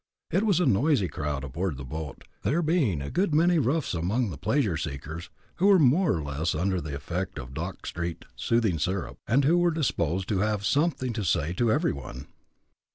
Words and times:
It 0.31 0.41
was 0.47 0.59
a 0.59 0.65
noisy 0.65 1.07
crowd 1.07 1.43
aboard 1.43 1.77
the 1.77 1.83
boat, 1.83 2.23
there 2.41 2.63
being 2.63 3.03
a 3.03 3.11
good 3.11 3.35
many 3.35 3.59
roughs 3.59 3.93
among 3.93 4.31
the 4.31 4.35
pleasure 4.39 4.75
seekers, 4.75 5.29
who 5.57 5.67
were 5.67 5.77
more 5.77 6.15
or 6.17 6.23
less 6.23 6.55
under 6.55 6.81
the 6.81 6.95
effect 6.95 7.37
of 7.37 7.53
Dock 7.53 7.85
Street 7.85 8.25
"soothing 8.35 8.79
syrup," 8.79 9.19
and 9.27 9.45
who 9.45 9.59
were 9.59 9.69
disposed 9.69 10.27
to 10.29 10.39
have 10.39 10.65
something 10.65 11.13
to 11.13 11.23
say 11.23 11.53
to 11.53 11.71
every 11.71 11.93
one. 11.93 12.25